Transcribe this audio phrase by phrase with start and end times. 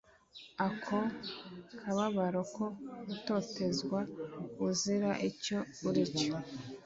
[0.67, 0.99] ako
[1.79, 2.65] kababaro ko
[3.07, 3.99] gutotezwa
[4.67, 6.35] uzira icyo uricyo